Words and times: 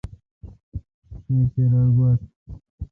می 1.31 1.41
کیر 1.53 1.71
ار 1.79 1.89
گوا 1.95 2.09
تھ۔ 2.19 2.23